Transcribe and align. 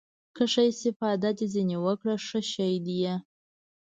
که 0.35 0.43
ښه 0.51 0.63
استفاده 0.71 1.29
دې 1.37 1.45
ځنې 1.53 1.77
وکړه 1.85 2.15
ښه 2.27 2.39
شى 2.51 2.71
ديه. 2.85 3.15